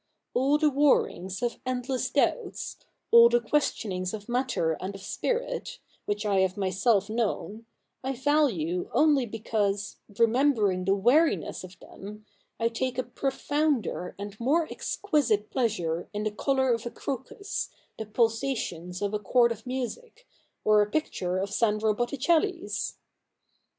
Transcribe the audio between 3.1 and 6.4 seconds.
all the questionings of matter and of spirit, which I